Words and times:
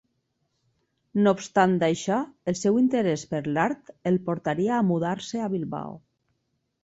No 1.25 1.33
obstant 1.39 1.75
això, 1.87 2.15
el 2.51 2.55
seu 2.61 2.79
interès 2.83 3.25
per 3.33 3.41
l'art 3.57 3.93
el 4.13 4.17
portaria 4.31 4.73
a 4.79 4.83
mudar-se 4.89 5.45
a 5.49 5.53
Bilbao. 5.57 5.93